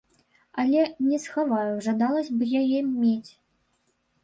[0.63, 3.31] Але, не схаваю, жадалася б яе мець.